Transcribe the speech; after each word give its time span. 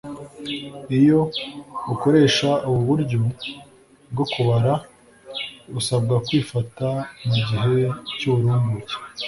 iyo 0.99 1.19
ukoresha 1.93 2.49
ubu 2.67 2.79
buryo 2.89 3.17
bwo 4.11 4.25
kubara 4.33 4.73
usabwa 5.79 6.15
kwifata 6.25 6.87
mu 7.21 7.29
gihe 7.35 7.75
cy'uburumbuke 8.17 8.95